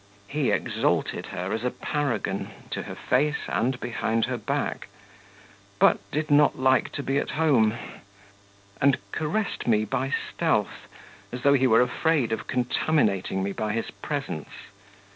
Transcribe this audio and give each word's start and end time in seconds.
He 0.27 0.49
exalted 0.49 1.27
her 1.27 1.53
as 1.53 1.63
a 1.63 1.69
paragon 1.69 2.49
to 2.71 2.81
her 2.81 2.95
face 2.95 3.37
and 3.47 3.79
behind 3.79 4.25
her 4.25 4.37
back, 4.39 4.87
but 5.77 5.99
did 6.09 6.31
not 6.31 6.57
like 6.57 6.91
to 6.93 7.03
be 7.03 7.19
at 7.19 7.29
home, 7.37 7.75
and 8.81 8.97
caressed 9.11 9.67
me 9.67 9.85
by 9.85 10.11
stealth, 10.33 10.87
as 11.31 11.43
though 11.43 11.53
he 11.53 11.67
were 11.67 11.81
afraid 11.81 12.31
of 12.31 12.47
contaminating 12.47 13.43
me 13.43 13.51
by 13.51 13.73
his 13.73 13.91
presence. 13.91 14.49